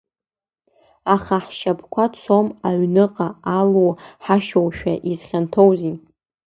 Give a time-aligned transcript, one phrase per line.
[1.13, 3.89] Аха ҳшьапқәа цом аҩныҟа, алу
[4.23, 5.95] ҳашьоушәа изхьанҭоузеи?!